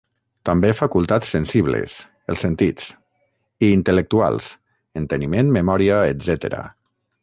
[0.49, 1.99] També facultats sensibles:
[2.33, 2.89] els sentits;
[3.67, 4.51] i intel·lectuals:
[5.03, 6.69] enteniment, memòria, etcètera.